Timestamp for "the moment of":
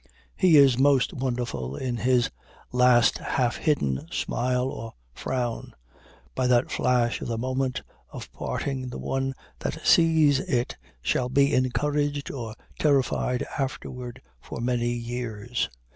7.27-8.31